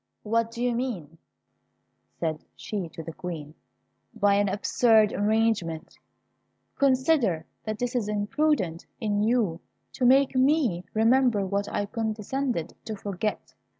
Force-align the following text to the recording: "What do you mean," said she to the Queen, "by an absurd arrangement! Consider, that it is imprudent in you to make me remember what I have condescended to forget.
"What 0.23 0.49
do 0.49 0.63
you 0.63 0.73
mean," 0.73 1.19
said 2.19 2.43
she 2.55 2.89
to 2.89 3.03
the 3.03 3.13
Queen, 3.13 3.53
"by 4.15 4.33
an 4.33 4.49
absurd 4.49 5.13
arrangement! 5.13 5.95
Consider, 6.75 7.45
that 7.65 7.83
it 7.83 7.95
is 7.95 8.07
imprudent 8.07 8.87
in 8.99 9.21
you 9.21 9.59
to 9.93 10.03
make 10.07 10.33
me 10.35 10.85
remember 10.95 11.45
what 11.45 11.69
I 11.69 11.81
have 11.81 11.91
condescended 11.91 12.73
to 12.85 12.95
forget. 12.95 13.53